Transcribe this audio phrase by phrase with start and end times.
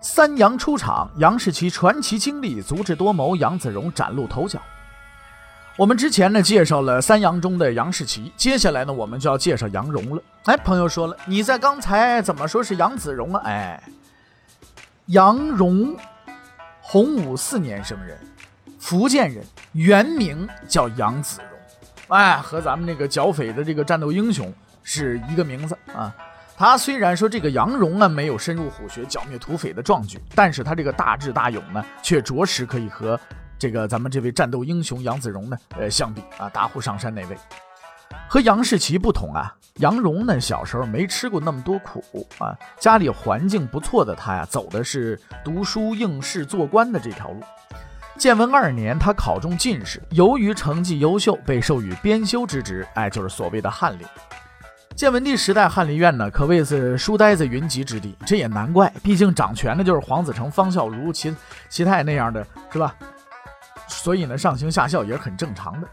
[0.00, 4.60] 三杨出场，杨士奇传奇经历，足智多谋，杨子荣崭露头角。
[5.76, 10.22] 我们之前呢介绍了三杨中的杨士奇，接下来呢我们就要介绍杨荣了。
[10.44, 13.42] 哎，朋友说了，你在刚才怎么说是杨子荣啊？
[13.44, 13.82] 哎，
[15.06, 15.96] 杨荣，
[16.80, 18.18] 洪武四年生人，
[18.78, 22.16] 福建人，原名叫杨子荣。
[22.16, 24.52] 哎，和咱们这个剿匪的这个战斗英雄
[24.82, 26.14] 是一个名字啊。
[26.58, 33.18] 他虽然说这个杨荣呢没有深入虎穴剿灭土匪的壮举，但是他这个大智大勇呢，却着实可以和。
[33.56, 37.36] 这个咱们这位战斗英雄杨子荣呢，呃，相比啊，大虎上山那位，
[38.28, 42.02] 和杨士奇不同啊，杨荣呢小时候没吃过那么多苦
[42.38, 47.40] 啊，家里环境不错的他呀，走的是读书应试做官的这条路。
[48.16, 54.04] 建文二年，他考中进士，由于成绩优秀，被授予编修之职，哎，就是所谓的翰林。
[54.98, 61.32] 建文帝时代，翰林院呢可谓是书呆子云集之地，这也难怪，毕竟掌权的就是黄子成、方孝孺、齐
[61.68, 62.92] 齐泰那样的是吧？
[63.86, 65.86] 所以呢，上行下效也是很正常的。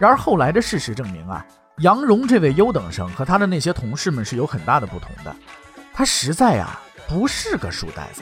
[0.00, 1.46] 然而后来的事实证明啊，
[1.78, 5.32] 杨荣这位优等生和他的那些同事们是有很大的不同的。
[5.94, 8.20] 他实在啊不是个书呆子，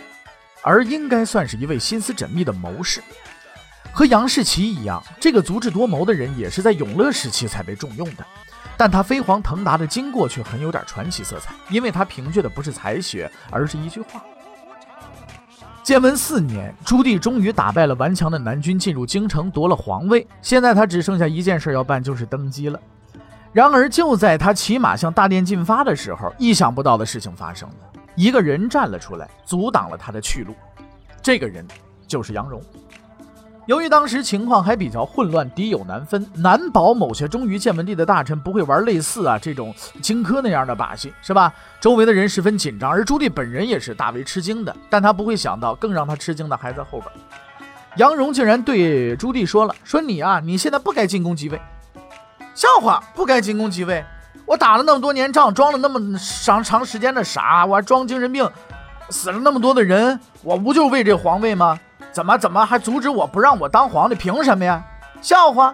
[0.62, 3.02] 而应该算是一位心思缜密的谋士。
[3.94, 8.26] 和杨士奇一样，这个足智多谋的人也是在永乐时期才被重用的。
[8.78, 14.22] 但他飞黄腾达的经过却很有点传奇色彩，因为他凭借的不是才学，而是一句话。
[15.82, 20.26] 建文四年，朱棣终于打败了顽强的南军，进入京城夺了皇位。
[20.42, 22.78] 现在他只剩下一件事要办，就是登基了。
[23.52, 30.54] 然而，就在他骑马向大殿进发的时候，意想不到的事情发生了，一个人站了出来，阻挡了他的去路。
[31.20, 31.66] 这个人
[32.06, 32.62] 就是杨荣。
[33.68, 41.52] 由于当时情况还比较混乱，敌友难分，难保某些忠于建文帝的大臣不会玩类似啊这种荆轲那样的把戏，是吧？
[41.78, 44.74] 周围的人十分紧张，而朱棣本人也是大为吃惊的。
[44.88, 47.12] 但他不会想到，更让他吃惊的还在后边。
[47.96, 51.60] 杨荣竟然对朱棣说了：“说你啊，你现在不该进宫即位，
[52.54, 54.02] 笑话，不该进宫即位。
[54.46, 58.50] 我打了那么多年仗，装了那么长长时间的傻，我还装精神病，
[59.10, 61.78] 死了那么多的人，我不就为这皇位吗？”
[62.18, 64.16] 怎么怎么还阻止我不让我当皇帝？
[64.16, 64.84] 凭什么呀？
[65.22, 65.72] 笑话！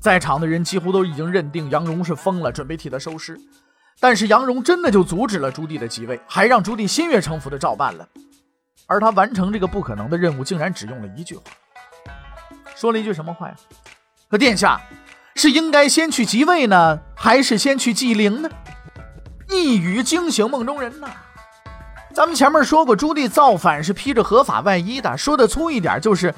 [0.00, 3.38] 在场的人几乎都已经认定杨荣是疯了，准备替他收尸。
[4.00, 8.08] 但是杨荣真的就阻止了朱棣的即位，还让朱棣心悦诚服的照办了。
[8.86, 11.42] 而他完成这个不可能的任务，竟然只用了一句话，
[12.74, 13.54] 说了一句什么话呀？
[14.30, 14.80] 说殿下
[15.34, 18.48] 是应该先去即位呢，还是先去祭陵呢？
[19.50, 21.08] 一语惊醒梦中人呐！
[22.12, 25.16] 咱们前面说过，朱棣造反是披着合法外衣的。
[25.16, 26.34] 说的粗一点，就是，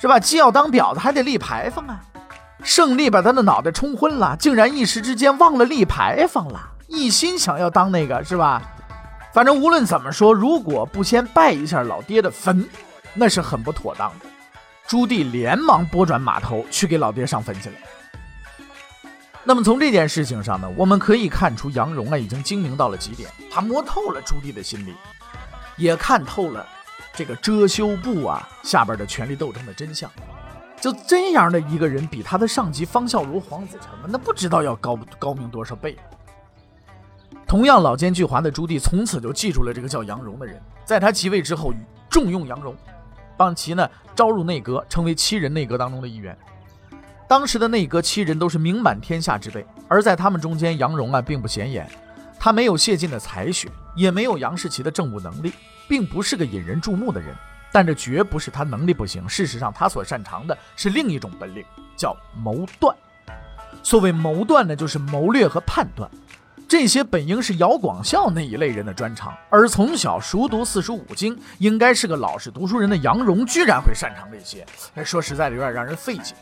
[0.00, 0.20] 是吧？
[0.20, 2.00] 既要当婊子，还得立牌坊啊！
[2.62, 8.62] 胜利把他的脑袋冲昏了，竟然一时之间忘了立牌坊了，一心想要当那个，是吧？
[9.32, 12.66] 反正无论怎么说，如果不先拜一下老爹的坟，
[13.14, 14.26] 那是很不妥当的。
[14.86, 17.74] 朱棣连忙拨转马头，去给老爹上坟去了。
[19.46, 24.94] 那么从这件事情上呢，我们可以看出杨荣啊已经精明到了极点，他摸透了朱棣的心理，
[25.76, 26.66] 也看透了
[27.12, 30.10] 这个遮羞布啊下边的权力斗争的真相。
[30.80, 35.96] 就这样的一个人，比他的上级方孝孺、黄子成那不知道要高高明多少倍。
[37.46, 41.72] 同样老奸巨猾的朱棣，从此就记住了这个叫杨荣的人，在他即位之后
[42.08, 42.74] 重用杨荣，
[43.36, 46.36] 帮其呢招入内阁，成为七人内阁当中的一员。
[47.26, 51.88] 当时的内阁七人都是名满天下之辈，而在他们中间，杨荣啊并不显眼。
[52.38, 55.52] 他没有谢晋的才学，也没有杨士奇的政务能力，
[55.88, 57.34] 并不是个引人注目的人。
[57.72, 61.64] 但这绝不是他能力不行，事实上他所擅长的是另一种本领，
[61.96, 62.94] 叫谋断。
[63.82, 66.08] 所谓谋断呢，就是谋略和判断。
[66.68, 74.64] 这些本应是姚广孝那一类人的专长，而从小熟读四书五经，应该是个老实读书人的杨荣，居然会擅长这些。
[75.04, 76.34] 说实在的，有点让人费解。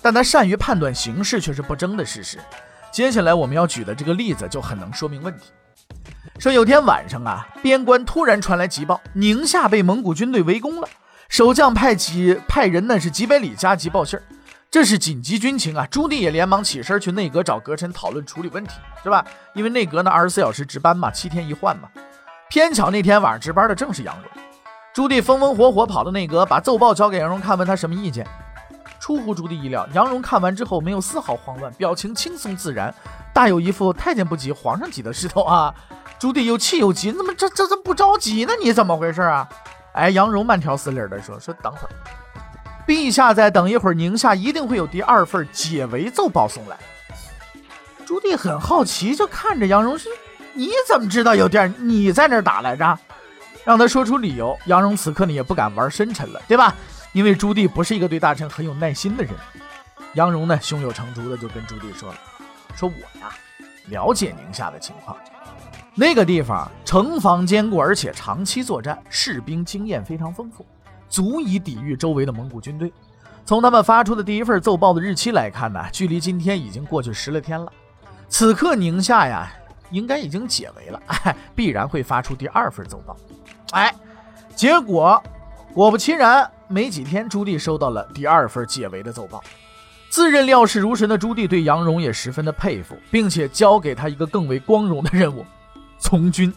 [0.00, 2.38] 但他善于判断形势却是不争的事实。
[2.90, 5.50] 接下来我们要举的这个例子就很能说明问题。
[6.38, 10.88] 说有天晚上啊，边关突然传来急报，宁夏被蒙古军队围攻了。
[11.28, 14.22] 守将派几派人呢是几百里加急报信儿，
[14.70, 15.86] 这是紧急军情啊！
[15.90, 19.24] 朱棣也连忙起身去内阁找阁臣讨论处理问题，是吧？
[19.54, 21.88] 因为内阁呢二十四小时值班嘛，七天一换嘛。
[22.48, 24.30] 偏巧那天晚上值班的正是杨荣。
[24.94, 28.26] 朱棣风风火火跑到内阁，把奏报交给杨荣看，问他什么意见。
[29.00, 32.94] 出乎朱棣意料，杨荣看完之后没有丝毫慌乱，表情轻松自然，
[33.32, 35.74] 大有一副太监不急皇上急的势头啊。
[36.18, 38.52] 朱棣又气又急，怎么这这这不着急呢？
[38.60, 39.48] 你怎么回事啊？
[39.92, 41.90] 哎，杨荣慢条斯理的说：“说等会儿，
[42.86, 46.76] 陛下再等一会儿，宁夏一定会有第二份解围奏报送来。”
[48.04, 50.10] 朱棣很好奇，就看着杨荣说
[50.54, 51.68] ：“你怎么知道有第二？
[51.78, 52.98] 你在那打来着？”
[53.64, 54.58] 让他说出理由。
[54.66, 56.74] 杨荣此刻呢也不敢玩深沉了，对吧？
[57.12, 59.32] 因为朱棣不是一个对大臣很有耐心的人，
[60.14, 62.18] 杨荣呢胸有成竹的就跟朱棣说了
[62.76, 63.30] ：“说我呀
[63.86, 65.16] 了解宁夏的情况，
[65.94, 70.64] 那个地方城防坚固，而且长期作战，士兵经验非常丰富，
[71.08, 72.92] 足以抵御周围的蒙古军队。
[73.44, 77.72] 从他们发出的第一份奏报的日期来看呢，距离今天已经过去十来天了。
[78.28, 79.50] 此刻宁夏呀
[79.90, 83.16] 应该已经解围了，哎， 必然会发出第二份奏报。
[83.70, 83.94] 哎，
[84.54, 85.22] 结果
[85.72, 89.42] 果不其然。”没几天，朱棣收到了第二份解围的奏报。
[90.10, 95.44] 自认料事如神的朱棣对杨荣也十分的佩服，并且交给他一个更为光荣的任务——
[95.98, 96.52] 从军。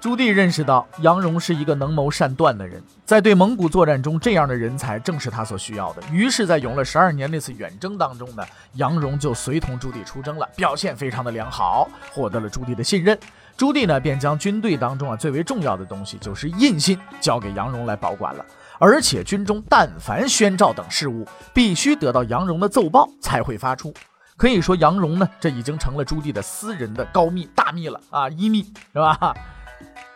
[0.00, 6.02] 朱棣认识到杨荣是一个能谋善断的人，在对蒙古作战中，这样的人才正是他所需要的。
[6.12, 8.44] 于是，在永乐十二年那次远征当中呢，
[8.74, 13.18] 杨荣就随同朱棣出征了，表现非常的良好，获得了朱棣的信任。
[13.56, 18.44] 朱棣呢，便将军队当中啊最为重要的东西，就是印信，交给杨荣来保管了。
[18.80, 23.94] 而且军中但凡宣诏等事务，必须得到杨荣的奏报才会发出。
[24.36, 29.34] 可以说，杨荣呢，这已经成了朱棣的私人的高密大密了啊，一密是吧？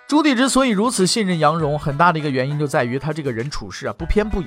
[0.08, 4.46] 朱棣之所以如此信任杨荣，很大的一个原因就在于他这个人处事啊不偏不倚，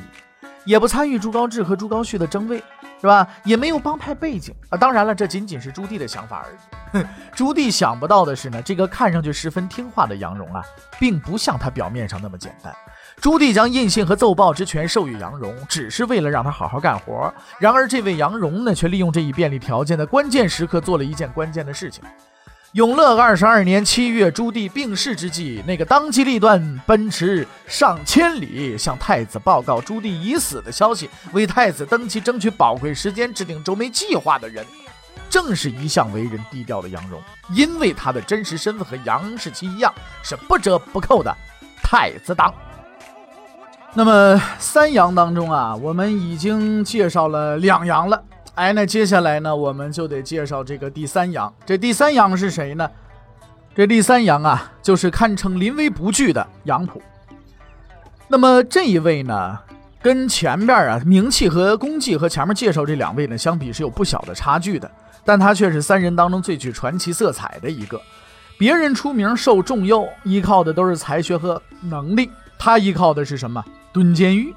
[0.65, 2.63] 也不参与朱高炽和朱高煦的争位。
[3.01, 3.27] 是吧？
[3.43, 4.77] 也没有帮派背景啊。
[4.77, 6.55] 当然了，这仅仅是朱棣的想法而已。
[6.93, 10.63] 哼，朱棣想不到的是呢，这个看上去十分听话的杨荣啊，
[10.99, 12.71] 并不像他表面上那么简单。
[13.19, 17.33] 朱棣将印信和奏报之权授予杨荣，只是为了让他好好干活。
[17.57, 22.03] 然而，这位杨荣呢，却利用这一便利条件，在关键时刻做了一件关键的事情。
[22.73, 34.65] 永乐二十二年七月，朱棣病逝之际，那个当机立断、奔驰上千里向太子报告朱棣已死的消息，为太子登基争取宝贵时间、制定周密计划的人，
[35.29, 37.21] 正是一向为人低调的杨荣。
[37.53, 39.93] 因为他的真实身份和杨士奇一样，
[40.23, 41.35] 是不折不扣的
[41.83, 42.53] 太子党。
[43.93, 48.23] 那么三杨当中啊，我们已经介绍了两杨了。
[48.55, 51.51] 哎，那接下来呢，我们就得介绍这个第三杨。
[51.65, 52.89] 这第三杨是谁呢？
[53.73, 57.01] 这第三杨啊，就是堪称临危不惧的杨浦。
[58.27, 59.57] 那么这一位呢，
[60.01, 64.91] 跟前面啊名气和功绩和前面介绍这两位呢相比是有不小的差距的，
[65.23, 67.99] 但他却是三人当中最具传奇色彩的一个。
[68.57, 73.63] 别人出名受重用，依靠的都是才学和能力，他依靠的是什么？
[73.93, 74.53] 蹲监狱。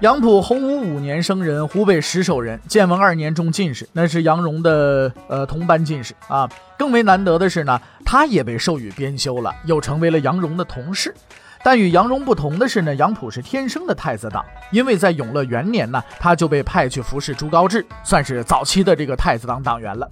[0.00, 2.58] 杨溥洪武五年生人，湖北石首人。
[2.66, 6.48] 建文二年中进士，那是杨荣的呃同班进士啊。
[6.78, 11.14] 更为难得的是呢，他也被授予编修了，又成为了杨荣的同事。
[11.62, 20.10] 但与杨荣不同的是呢，杨溥是天生的太子党，因为在永乐元年呢，他就被派去服侍朱高炽，算是早期的这个太子党党员了。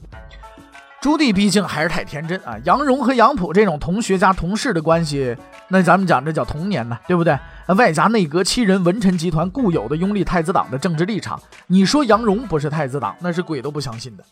[1.01, 2.57] 朱棣毕竟还是太天真啊！
[2.65, 5.35] 杨荣和杨溥这种同学加同事的关系，
[5.69, 7.39] 那咱们讲这叫童年呢，对不对？
[7.77, 14.25] 外加内阁七人文臣集团固有的拥立太子党的政治立场，你说杨荣不是太子党，那是鬼都不相信的。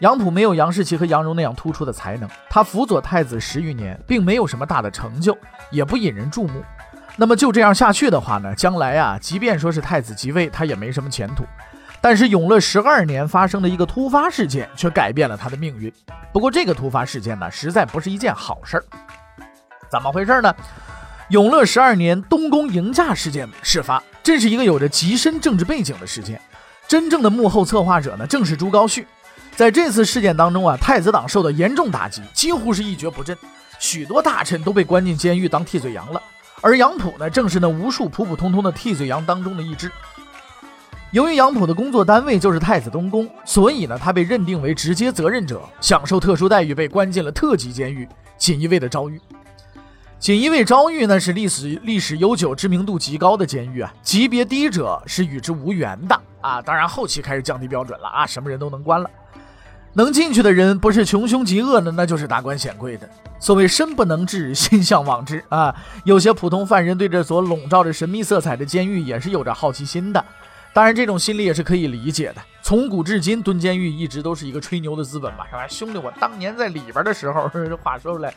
[0.00, 5.36] 杨溥没有杨士奇和杨荣那样突出的才能，他辅佐太子十余年，并没有什么大的成就，
[5.70, 6.62] 也不引人注目。
[7.16, 11.44] 那么就这样下去的话呢，将来啊，即便说是太子即位，他也没什么前途。
[12.00, 15.90] 但是永乐十二年发生的一个突发事件却改变了他的命运。
[16.32, 18.84] 不过这个突发事件呢，实在不是一件好事儿。
[19.88, 20.54] 怎么回事呢？
[21.30, 26.38] 永乐十二年东宫迎驾事件事发，这是一个有着极深政治背景的事件。
[26.86, 29.06] 真正的幕后策划者呢，正是朱高煦。
[29.56, 33.34] 在这次事件当中啊，太子党受到严重打击，几乎是一蹶不振，
[33.78, 36.20] 许多大臣都被关进监狱当替罪羊了。
[36.60, 39.90] 而杨溥呢，正是那无数普普通通的替罪羊当中的一只。
[41.10, 49.18] 由于杨溥的工作单位就是太子东宫，所以呢，他被认定为直接责任者，享受特殊待遇，被关进了特级监狱——锦衣卫的昭狱。
[50.24, 56.62] 锦衣卫昭狱呢，是历史历史悠久、知名度极高的监狱啊，级别低者是与之无缘的啊。
[56.62, 59.10] 当然，后期开始降低标准了啊，什么人都能关了。
[59.92, 63.06] 能进去的人，不是穷凶极恶的，那就是达官显贵的。
[63.38, 65.76] 所谓身不能至，心向往之啊。
[66.04, 70.24] 有些普通犯人对这所笼罩着神秘色彩的监狱，也是有着好奇心的。
[70.72, 72.36] 当然，这种心理也是可以理解的。
[72.62, 75.68] 从古至今，蹲监狱一直都是一个吹牛的资本嘛，是吧？
[75.68, 78.32] 兄弟，我当年在里边的时候，这 话说出来，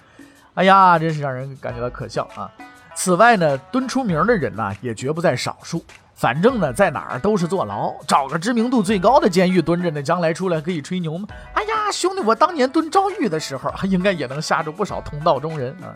[0.58, 2.52] 哎呀，真是让人感觉到可笑啊！
[2.96, 5.86] 此外呢，蹲出名的人呢也绝不在少数。
[6.16, 11.28] 反正呢，在哪儿都是坐牢，找个知名度最高的监狱蹲着呢，将来出来可以吹牛吗？
[11.54, 15.94] 哎呀，兄弟，我当年蹲昭狱的时候，应该也能吓住不少同道中人啊。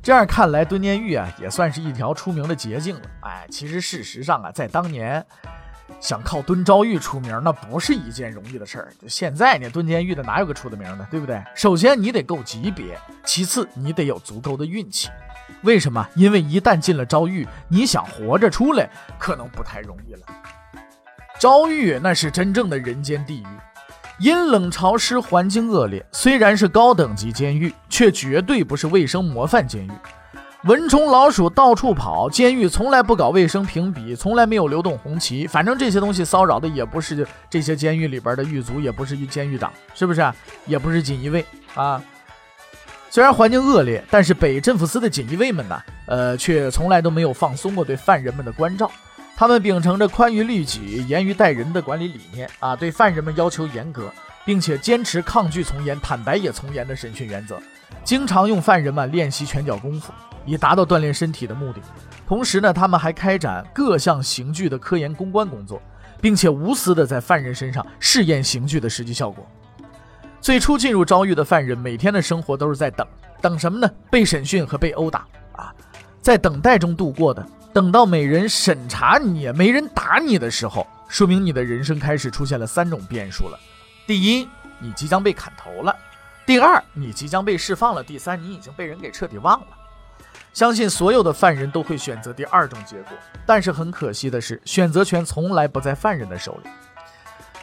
[0.00, 3.02] 这样看来，蹲监狱啊，也算是一条出名的捷径了。
[3.22, 5.26] 哎，其实事实上啊，在当年，
[6.00, 8.92] 想靠蹲昭狱出名，那不是一件容易的事儿。
[9.00, 11.42] 就现在呢，蹲监狱的哪有个出的名的，对不对？
[11.54, 15.08] 首先你得够级别，其次你得有足够的运气。
[15.62, 16.06] 为什么？
[16.14, 20.20] 因为一旦进了昭狱，你想活着出来，可能不太容易了。
[21.38, 23.46] 昭狱那是真正的人间地狱，
[24.18, 26.04] 阴冷潮湿，环境恶劣。
[26.12, 29.90] 虽然是高等级监狱，却绝对不是卫生模范监狱。
[30.64, 35.46] 蚊虫老鼠到处跑，监狱从来不搞卫生评比，从来没有流动红旗。
[35.46, 40.20] 反正这些东西骚扰的也不是这些监狱里边的狱卒，也不是监狱长，是不是？
[40.66, 42.02] 也不是锦衣卫啊。
[43.08, 48.90] 虽然环境恶劣，但是北镇抚司的锦衣卫们呢，呃，却从来都没有放松过对犯人们的关照。
[49.36, 54.12] 他们秉承着宽于律己、严于待人的管理理念啊，对犯人们要求严格，
[54.48, 57.60] 并且坚持抗拒从严、坦白也从严的审讯原则。
[58.02, 60.10] 经常用犯人们练习拳脚功夫，
[60.46, 61.82] 以达到锻炼身体的目的。
[62.26, 65.82] 同时呢，他们还开展各项刑具的科研攻关工作，
[66.18, 69.46] 并且无私的在犯人身上试验刑具的实际效果。
[70.40, 73.06] 最初进入昭狱的犯人，每天的生活都是在等，
[73.42, 73.90] 等什么呢？
[74.10, 75.74] 被审讯和被殴打啊，
[76.22, 77.46] 在等待中度过的。
[77.74, 83.60] 等到没人审查你，没人打你的时候，说明你的人生开始出现了三种变数了：
[84.08, 84.48] 第一，
[84.78, 85.94] 你即将被砍头了；
[86.46, 89.66] 第二，你即将被释放了；第三，你已经被人给彻底忘了。
[90.54, 93.12] 相信所有的犯人都会选择第二种结果，
[93.44, 96.70] 但是很可惜的是，选择权从来不在犯人的手里。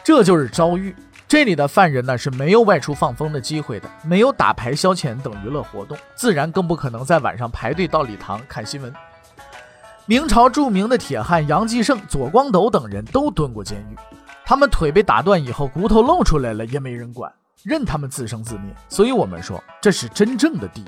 [0.04, 0.94] 这就是昭狱。
[1.26, 8.94] 这里的犯人呢是没有外出放风的机会的，没有打牌消遣等娱乐活动，自然更不可能在晚上排队到礼堂看新闻。
[10.04, 13.96] 明朝著名的铁汉杨继盛、左光斗等人都蹲过监狱，
[14.48, 17.32] 他们腿被打断以后，骨头露出来了也没人管，
[17.64, 18.72] 任他们自生自灭。
[18.88, 20.86] 所以，我们说这是真正的地狱。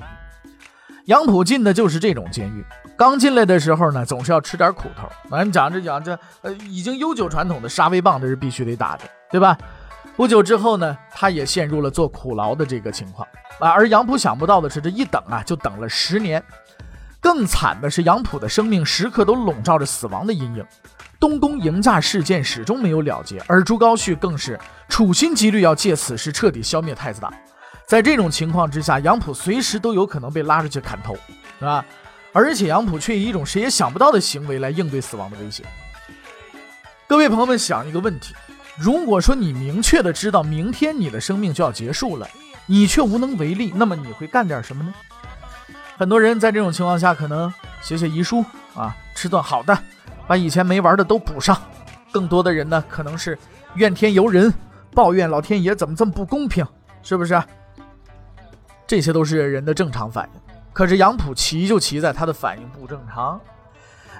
[1.07, 2.63] 杨浦进的就是这种监狱，
[2.95, 5.09] 刚进来的时候呢，总是要吃点苦头。
[5.29, 9.57] 咱讲着讲着，呃，已经悠久传统的杀威棒，这是必须得打的，对吧？
[10.15, 13.27] 不久之后呢，他也陷入了做苦劳的这个情况
[13.59, 13.69] 啊。
[13.71, 16.41] 而杨浦想不到的是，这一等啊，就等了十年。
[17.19, 20.65] 更惨的是，杨浦的生命时刻都笼罩着死亡的阴影。
[21.19, 24.57] 东宫迎驾事件始终没有了结，而朱高煦更是
[24.87, 27.33] 处心积虑要借此事彻底消灭太子党。
[27.85, 31.17] 在这种情况之下，杨浦随时都有可能被拉出去砍头，
[31.59, 31.83] 是吧？
[32.31, 35.63] 而且杨浦却以一种谁也想不到的行为来应对死亡的威胁。
[37.05, 38.33] 各位朋友们，想一个问题。
[38.77, 42.25] 如果说你明确的知道明天你的生命就要结束了，
[42.65, 44.93] 你却无能为力，那么你会干点什么呢？
[45.97, 49.77] 很多人在这种情况下可能写写遗书啊，吃顿好的，
[50.29, 51.59] 把以前没玩的都补上。
[52.11, 53.35] 更多的人呢，可能是
[53.73, 54.53] 怨天尤人，
[54.93, 56.63] 抱怨老天爷怎么这么不公平，
[57.01, 57.41] 是不是？
[58.85, 60.41] 这些都是人的正常反应。
[60.71, 63.41] 可是杨浦奇就奇在他的反应不正常。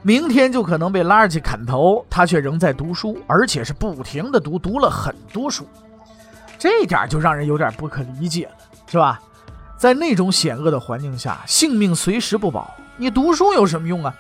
[0.01, 5.67] 明天就可能被拉着去砍头，他却仍在读书，而且是不停的读，读了很多书，
[6.57, 8.55] 这点就让人有点不可理解了，
[8.87, 9.21] 是吧？
[9.77, 14.15] 在那种险恶的环境下，性命随时不保，你读书有什么用啊？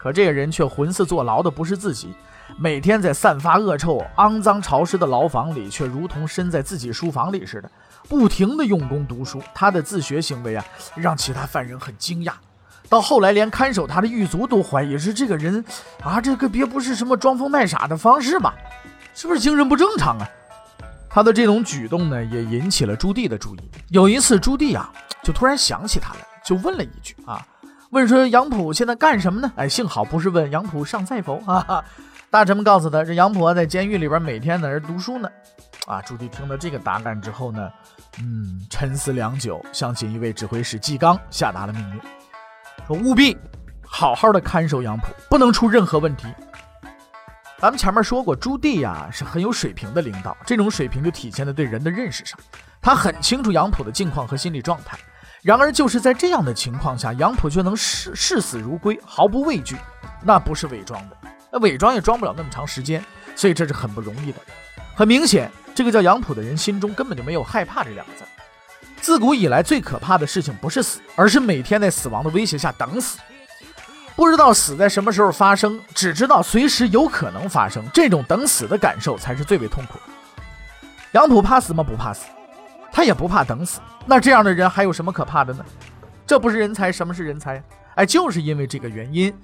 [0.00, 2.14] 可这个人却浑似坐牢的不是自己，
[2.56, 7.70] 每天在散发恶臭、肮脏潮湿的牢房里，却如同身在自己书房里似的，
[8.08, 9.42] 不停的用功读书。
[9.54, 10.64] 他的自学行为啊，
[10.94, 12.32] 让其他犯人很惊讶。
[12.88, 15.62] 到后来，连看守他的狱卒都怀疑是这个人
[16.02, 18.54] 啊，这个别不是什么装疯卖傻的方式吧？
[19.14, 20.26] 是不是精神不正常啊？
[21.10, 23.60] 他的这种举动呢，也引起了朱棣的注意。
[23.88, 24.90] 有一次，朱棣啊，
[25.22, 27.46] 就突然想起他来，就问了一句啊，
[27.90, 29.52] 问说杨浦现在干什么呢？
[29.56, 31.84] 哎，幸好不是问杨浦尚在否 啊。
[32.30, 35.28] 大臣们告诉他，这杨浦在监狱里边每天在那读书呢。
[35.86, 37.68] 啊，朱棣听到这个答案之后呢，
[38.20, 42.00] 嗯，沉思良久，向锦衣卫指挥使纪纲下达了命令。
[42.86, 43.36] 说务必
[43.84, 46.28] 好好的看守杨浦，不能出任何问题。
[47.58, 52.38] 咱们前面说过，朱棣呀是很有水平的领导，这种水平就体现在对人的认识上。
[52.80, 54.96] 他很清楚杨浦的境况和心理状态。
[55.42, 59.76] 然而就是在这样的情况下，杨浦却能视视死如归，毫不畏惧，
[60.22, 61.16] 那不是伪装的，
[61.50, 63.02] 那伪装也装不了那么长时间，
[63.34, 64.38] 所以这是很不容易的。
[64.94, 68.24] 很明显，这个叫杨浦的人心中根本就没有害怕这两个字。
[69.00, 73.18] 自古以来，最可怕的事情不是死，而是每天在死亡的威胁下等死。
[74.14, 77.82] 不知道死在什么时候发生，只知道随时有可能发生。
[77.94, 79.98] 这种等死的感受才是最为痛苦。
[81.12, 81.82] 杨浦怕死吗？
[81.82, 82.26] 不怕死，
[82.92, 83.80] 他也不怕等死。
[84.06, 85.64] 那这样的人还有什么可怕的呢？
[86.26, 87.62] 这不是人才，什么是人才？
[87.96, 89.34] 哎，就是因为这个原因，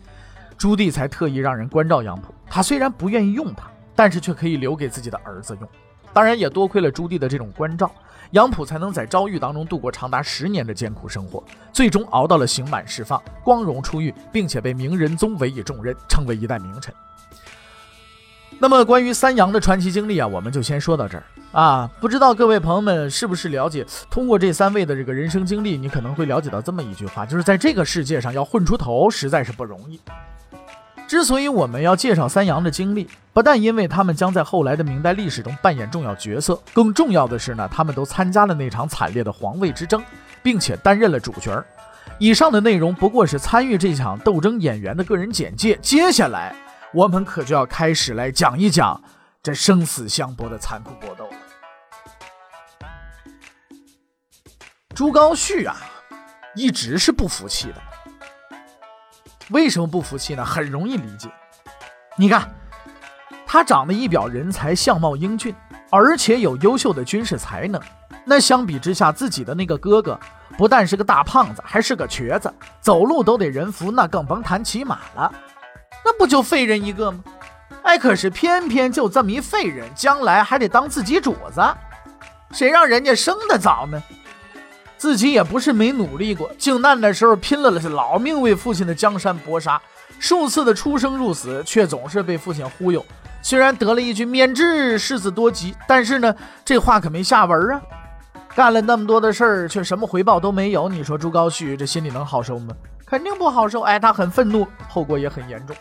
[0.56, 2.32] 朱棣才特意让人关照杨浦。
[2.48, 5.68] 他虽然不愿意用他，但是却可以留给自己的儿子用。
[6.12, 7.90] 当然，也多亏了朱棣的这种关照，
[8.30, 16.94] 杨浦才能在诏狱当中度过长达十年的艰苦生活，最终熬到了刑满释放，光荣出狱，并且被明仁宗委以重任，成为一代名臣。
[18.58, 21.90] 那么，关于三杨的传奇经历啊，我们就先说到这儿啊。
[22.00, 23.84] 不知道各位朋友们是不是了解？
[24.10, 30.00] 通过这三位的这个人生经历，你可能会了解到这么一句话，就是在这个世界上要混出头，实在是不容易。
[31.06, 40.02] 之所以我们要介绍三杨的经历，不但因为他们将在后来的明代历史中扮演重要角色，更重要的是呢，他们都参加了那场惨烈的皇位之争，
[40.42, 41.62] 并且担任了主角。
[42.18, 46.56] 以上的内容不过是参与这场斗争演员的个人简介，接下来
[46.96, 48.98] 我们可就要开始来讲一讲
[49.42, 51.36] 这生死相搏的残酷搏斗了。
[54.94, 55.76] 朱高煦啊，
[56.54, 57.74] 一直是不服气的。
[59.50, 60.42] 为什么不服气呢？
[60.42, 61.28] 很容易理解。
[62.16, 62.50] 你看，
[63.46, 65.54] 他长得一表人才，相貌英俊，
[65.90, 67.78] 而且有优秀的军事才能。
[68.24, 70.18] 那相比之下，自己的那个哥哥
[70.56, 72.50] 不但是个大胖子，还是个瘸子，
[72.80, 75.30] 走路都得人扶，那更甭谈骑马了。
[76.06, 77.18] 那不就废人一个吗？
[77.82, 81.60] 哎，可是偏偏就这么一废人，将来还得当自己主子，
[82.52, 84.00] 谁让人家生得早呢？
[84.96, 89.82] 自己也不是没努力过，靖难的时候拼了了老命为父亲的江山搏杀，
[90.20, 93.04] 数次的出生入死，却总是被父亲忽悠。
[93.42, 96.32] 虽然得了一句免治世子多疾，但是呢，
[96.64, 97.82] 这话可没下文啊。
[98.54, 100.88] 干了那么多的事儿，却什么回报都没有。
[100.88, 102.74] 你说朱高煦这心里能好受吗？
[103.04, 103.82] 肯定不好受。
[103.82, 105.76] 哎，他很愤怒，后果也很严重。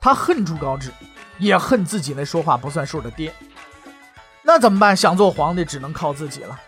[0.00, 0.90] 他恨朱高炽，
[1.38, 3.32] 也恨自己那说话不算数的爹。
[4.42, 4.96] 那怎么办？
[4.96, 6.58] 想做皇帝，只能靠自己了。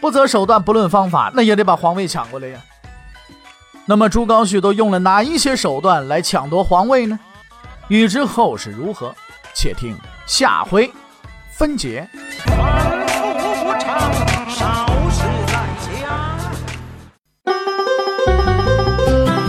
[0.00, 2.60] 不择手段，不论方法，那也得把皇位抢过来呀。
[3.86, 7.18] 那么朱高煦都用了哪一些手段来抢夺皇位呢？
[7.88, 9.14] 欲知后事如何，
[9.54, 10.92] 且听下回
[11.52, 12.08] 分解。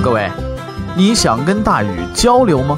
[0.04, 0.32] 各位，
[0.96, 2.78] 你想跟大禹交流吗？